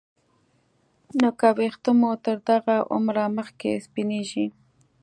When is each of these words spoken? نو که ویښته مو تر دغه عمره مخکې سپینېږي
نو 1.19 1.29
که 1.39 1.47
ویښته 1.57 1.91
مو 1.99 2.11
تر 2.25 2.37
دغه 2.49 2.75
عمره 2.93 3.23
مخکې 3.37 3.71
سپینېږي 3.85 4.45